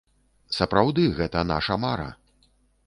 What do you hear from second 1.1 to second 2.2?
гэта наша мара!